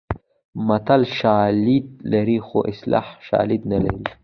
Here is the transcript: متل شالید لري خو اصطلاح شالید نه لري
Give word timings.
متل 0.67 1.01
شالید 1.19 1.87
لري 2.11 2.39
خو 2.45 2.59
اصطلاح 2.71 3.07
شالید 3.27 3.61
نه 3.71 3.77
لري 3.85 4.03